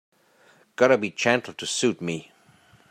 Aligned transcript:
Gotta 0.77 0.97
be 0.97 1.11
gentle 1.11 1.53
to 1.53 1.67
suit 1.67 2.01
me. 2.01 2.31